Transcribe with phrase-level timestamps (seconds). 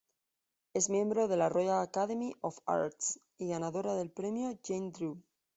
[0.73, 5.21] Es miembro de la "Royal Academy" "of Arts" y ganadora del Premio Jane Drew.